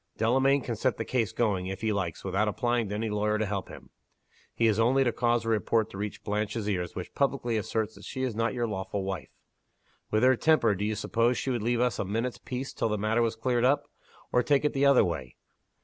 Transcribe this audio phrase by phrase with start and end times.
[0.17, 3.45] Delamayn can set the case going, if he likes, without applying to any lawyer to
[3.45, 3.91] help him.
[4.55, 8.03] He has only to cause a report to reach Blanche's ears which publicly asserts that
[8.03, 9.29] she is not your lawful wife.
[10.09, 12.97] With her temper, do you suppose she would leave us a minute's peace till the
[12.97, 13.91] matter was cleared up?
[14.31, 15.35] Or take it the other way.